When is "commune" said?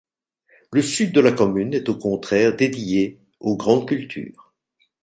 1.31-1.75